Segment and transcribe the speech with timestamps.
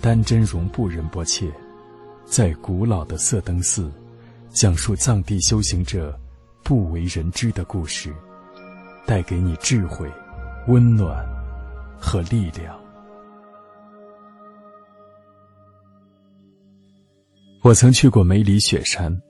[0.00, 1.50] 丹真容布仁波切，
[2.24, 3.90] 在古老的色登寺，
[4.50, 6.16] 讲述藏地修行者
[6.62, 8.14] 不为人知的故事，
[9.04, 10.08] 带给你智慧、
[10.68, 11.26] 温暖
[11.98, 12.78] 和力量。
[17.62, 19.20] 我曾去过梅里雪山，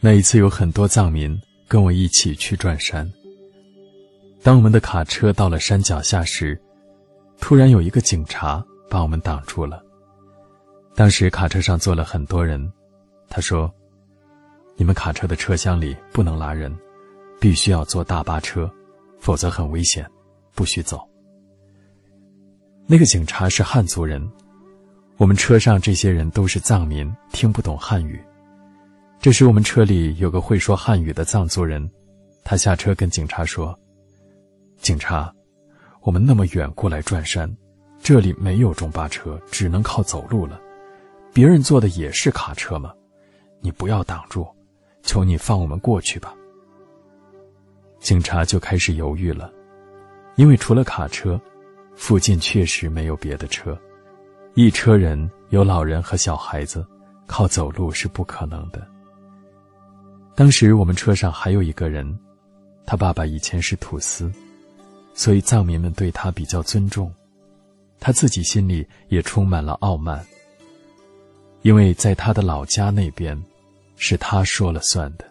[0.00, 1.38] 那一次有很多藏民
[1.68, 3.10] 跟我一起去转山。
[4.42, 6.58] 当我们的卡车到了山脚下时，
[7.38, 8.64] 突然有一个警察。
[8.90, 9.80] 把我们挡住了。
[11.00, 12.70] 当时卡车上坐了很多人，
[13.30, 13.72] 他说
[14.76, 16.70] ：“你们卡车的车厢里不能拉人，
[17.40, 18.70] 必须要坐大巴车，
[19.18, 20.06] 否则很危险，
[20.54, 21.00] 不许走。”
[22.86, 24.30] 那个警察是汉族人，
[25.16, 28.22] 我们车上这些人都是藏民，听不懂汉语。
[29.20, 31.90] 这时我们车里有个会说汉语的藏族人，
[32.44, 33.74] 他下车跟警察说
[34.82, 35.34] ：“警察，
[36.02, 37.50] 我们那么远过来转山。”
[38.04, 40.60] 这里没有中巴车，只能靠走路了。
[41.32, 42.92] 别人坐的也是卡车吗？
[43.60, 44.46] 你不要挡住，
[45.02, 46.34] 求你放我们过去吧。
[48.00, 49.52] 警察就开始犹豫了，
[50.36, 51.40] 因为除了卡车，
[51.94, 53.78] 附近确实没有别的车。
[54.54, 56.84] 一车人有老人和小孩子，
[57.26, 58.84] 靠走路是不可能的。
[60.34, 62.18] 当时我们车上还有一个人，
[62.86, 64.32] 他爸爸以前是土司，
[65.14, 67.12] 所以藏民们对他比较尊重。
[68.00, 70.24] 他自己心里也充满了傲慢，
[71.62, 73.40] 因为在他的老家那边，
[73.96, 75.24] 是他说了算的，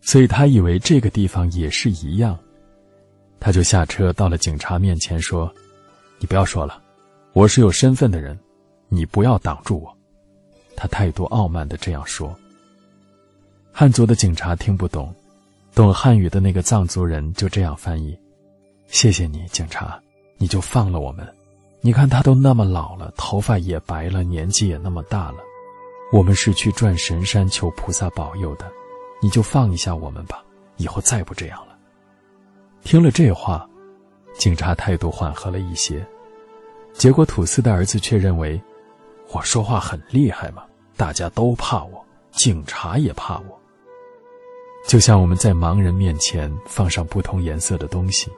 [0.00, 2.38] 所以他以为这个地方也是一样，
[3.38, 5.52] 他就下车到了警察面前说
[6.18, 6.82] ：“你不要说了，
[7.32, 8.36] 我是有身份的人，
[8.88, 9.96] 你不要挡住我。”
[10.74, 12.36] 他态度傲慢的这样说。
[13.72, 15.14] 汉族的警察听不懂，
[15.72, 18.18] 懂汉语的那个藏族人就这样翻译
[18.88, 20.02] ：“谢谢你，警察，
[20.36, 21.24] 你就放了我们。”
[21.80, 25.38] 你看他都那么老了，头发也白了，年纪也那么大了。
[26.12, 28.70] 我们是去转神山求菩萨保佑的，
[29.20, 30.42] 你就放一下我们吧，
[30.76, 31.78] 以后再不这样了。
[32.82, 33.68] 听了这话，
[34.34, 36.04] 警察态度缓和了一些。
[36.94, 38.60] 结果土司的儿子却认为，
[39.32, 40.64] 我说话很厉害嘛，
[40.96, 43.60] 大家都怕我，警察也怕我。
[44.86, 48.30] 就像我们在盲人面前放上不同颜色的东西。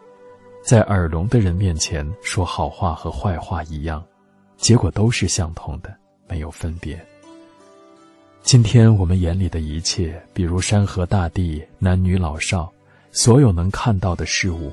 [0.63, 4.05] 在耳聋的人面前说好话和坏话一样，
[4.57, 5.95] 结果都是相同的，
[6.29, 6.99] 没有分别。
[8.43, 12.71] 今天我们眼里的一切，比如山河大地、男女老少，
[13.11, 14.73] 所有能看到的事物，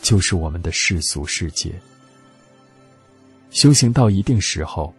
[0.00, 1.72] 就是我们的世俗世界。
[3.50, 4.92] 修行到一定时候，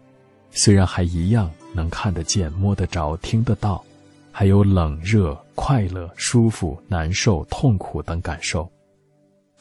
[0.52, 3.84] 虽然还一样能看得见、摸得着、听得到，
[4.32, 8.70] 还有冷热、快乐、舒服、难受、痛苦等感受。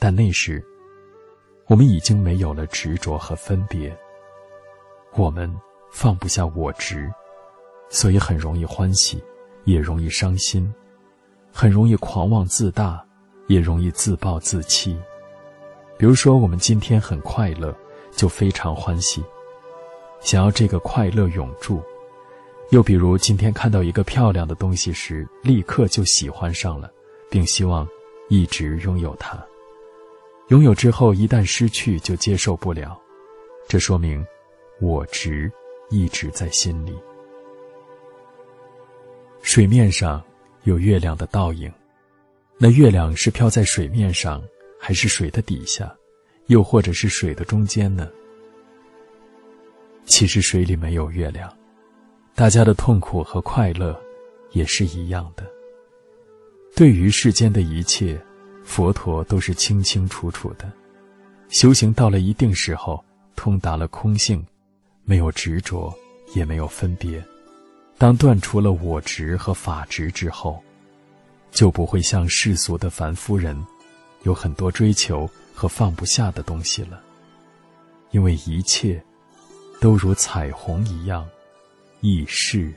[0.04, 0.60] 但那时，
[1.68, 3.96] 我们已经没有了执着和分别。
[5.14, 5.48] 我们
[5.92, 7.08] 放不下我执，
[7.88, 9.22] 所以很容易欢喜，
[9.62, 10.68] 也容易伤心；
[11.52, 13.00] 很容易狂妄自大，
[13.46, 14.98] 也容易自暴自弃。
[15.96, 17.72] 比如说，我们今天很快乐，
[18.10, 19.22] 就非常欢喜，
[20.19, 21.80] 想要这个快乐永驻；
[22.70, 26.90] 又比如，今天看到一个漂亮的东西时，立刻就喜欢上了，
[27.30, 27.86] 并希望
[28.28, 29.40] 一直拥有它。
[30.52, 33.00] 拥有之后，一旦失去就接受不了，
[33.66, 34.22] 这说明
[34.82, 35.50] 我执
[35.88, 36.94] 一直在心里。
[39.40, 40.22] 水面上
[40.64, 41.72] 有月亮的倒影，
[42.58, 44.42] 那月亮是飘在水面上，
[44.78, 45.90] 还是水的底下，
[46.48, 48.06] 又或者是水的中间呢？
[50.04, 51.50] 其实水里没有月亮，
[52.34, 53.98] 大家的痛苦和快乐
[54.50, 55.50] 也是一样的。
[56.76, 58.22] 对于世间的一切。
[58.72, 60.72] 佛陀都是清清楚楚的，
[61.50, 63.04] 修行到了一定时候，
[63.36, 64.42] 通达了空性，
[65.04, 65.94] 没有执着，
[66.34, 67.22] 也没有分别。
[67.98, 70.58] 当断除了我执和法执之后，
[71.50, 73.62] 就不会像世俗的凡夫人，
[74.22, 76.98] 有很多追求和放不下的东西了。
[78.10, 79.04] 因为一切，
[79.82, 81.28] 都如彩虹一样，
[82.00, 82.72] 易逝